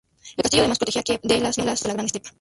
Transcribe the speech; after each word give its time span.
El 0.35 0.41
castillo 0.43 0.63
además 0.63 0.79
protegía 0.79 1.03
Kiev 1.03 1.21
de 1.21 1.39
los 1.41 1.59
nómadas 1.59 1.81
de 1.83 1.87
la 1.89 1.93
Gran 1.93 2.05
Estepa. 2.07 2.29